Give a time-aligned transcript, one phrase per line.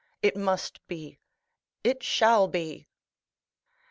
[0.23, 1.19] It must be;
[1.83, 2.87] it shall be."